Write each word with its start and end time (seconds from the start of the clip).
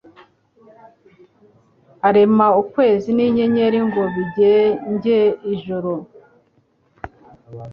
arema 2.07 2.47
ukwezi 2.61 3.09
n’inyenyeri 3.17 3.79
ngo 3.87 4.01
bigenge 4.13 5.19
ijoro 5.53 5.93